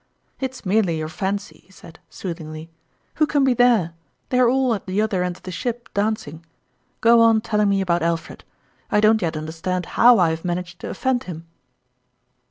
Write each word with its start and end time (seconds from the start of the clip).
"It's 0.39 0.65
merely 0.65 0.97
your 0.97 1.07
fancy," 1.09 1.61
he 1.67 1.71
said, 1.71 1.99
soothing 2.09 2.51
ly." 2.51 2.69
Who 3.17 3.27
can 3.27 3.43
be 3.43 3.53
there? 3.53 3.93
They 4.29 4.39
are 4.39 4.49
all 4.49 4.73
at 4.73 4.87
the 4.87 4.99
other 4.99 5.21
end 5.23 5.37
of 5.37 5.43
the 5.43 5.51
ship, 5.51 5.89
dancing. 5.93 6.43
Go 7.01 7.21
on 7.21 7.39
telling 7.41 7.69
me 7.69 7.81
about 7.81 8.01
Alfred. 8.01 8.43
I 8.89 8.99
don't 8.99 9.21
yet 9.21 9.37
understand 9.37 9.85
how 10.01 10.17
I 10.17 10.31
have 10.31 10.43
managed 10.43 10.79
to 10.79 10.89
offend 10.89 11.25
him." 11.25 11.45